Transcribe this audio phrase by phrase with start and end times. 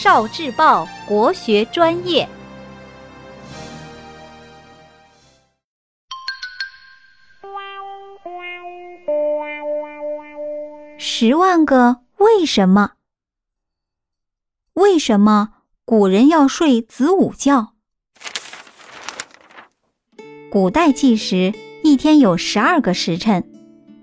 [0.00, 2.28] 少智报国学专业。
[10.98, 12.92] 十万个为什么？
[14.74, 15.48] 为什么
[15.84, 17.72] 古人要睡子午觉？
[20.48, 21.52] 古代计时，
[21.82, 23.42] 一天有十二个时辰，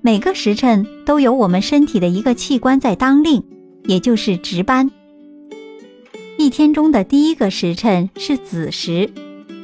[0.01, 3.41] 每个时辰都有我们身体的一个器官在当令，
[3.85, 4.91] 也就是值班。
[6.45, 9.09] 一天中的第一个时辰是子时，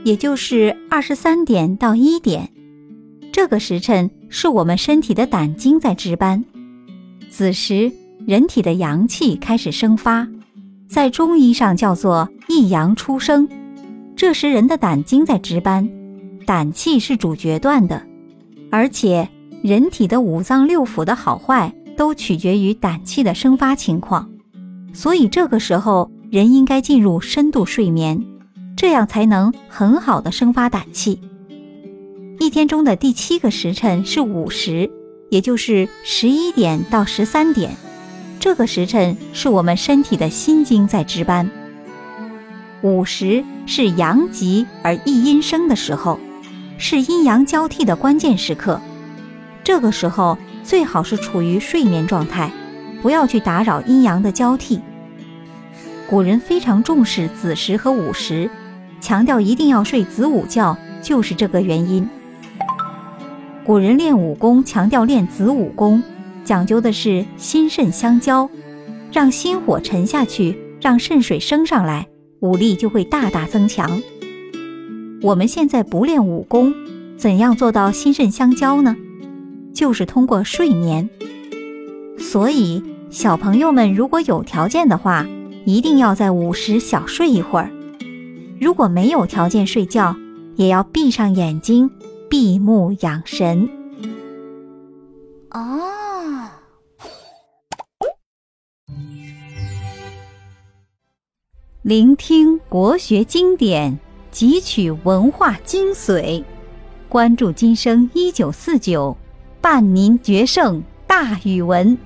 [0.03, 2.49] 也就是二十三点到一点。
[3.31, 6.44] 这个时辰是我们身体的胆经在值班。
[7.30, 7.91] 子时，
[8.26, 10.27] 人体的阳气开始生发，
[10.90, 13.48] 在中医上叫做一阳初生。
[14.16, 15.88] 这时人的胆经在值班。
[16.48, 18.02] 胆气是主决断的，
[18.71, 19.29] 而且
[19.62, 24.27] 人体的五脏六腑的好坏都取决于胆气的生发情况，
[24.93, 28.24] 所以这个时候人应该进入深度睡眠，
[28.77, 31.20] 这样才能很好的生发胆气。
[32.40, 34.90] 一天中的第七个时辰是午时，
[35.29, 37.76] 也就是十一点到十三点，
[38.40, 41.51] 这个时辰是我们身体的心经在值班。
[42.82, 46.18] 午时是阳极而一阴生的时候。
[46.77, 48.82] 是阴阳交替的关键时刻，
[49.63, 52.51] 这个时候最好是处于睡眠状态，
[53.04, 54.79] 不要去打扰阴阳的交替。
[56.12, 58.49] 古人非常重视子时和午时，
[58.99, 62.05] 强调一定要睡子午觉，就是这个原因。
[63.63, 66.03] 古人练武功强调练子午功，
[66.44, 68.50] 讲究的是心肾相交，
[69.09, 72.06] 让心火沉下去，让肾水升上来，
[72.41, 74.01] 武力就会大大增强。
[75.22, 76.73] 我们现在不练武功，
[77.16, 78.97] 怎样做到心肾相交呢？
[79.73, 81.09] 就是通过睡眠。
[82.19, 85.25] 所以，小朋友们如果有条件的话，
[85.66, 87.69] 一定要在午时小睡一会儿；
[88.59, 90.16] 如果没有条件睡觉，
[90.56, 91.90] 也要闭上眼睛，
[92.29, 93.69] 闭目养神。
[95.51, 96.49] 哦，
[101.81, 103.99] 聆听国学经典。
[104.33, 106.41] 汲取文化精髓，
[107.09, 109.17] 关注今生一九四九，
[109.59, 111.97] 伴您决胜大语文。